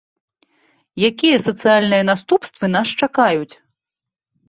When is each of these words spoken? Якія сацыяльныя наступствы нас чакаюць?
Якія 1.09 1.43
сацыяльныя 1.47 2.03
наступствы 2.11 2.65
нас 2.79 2.87
чакаюць? 3.05 3.49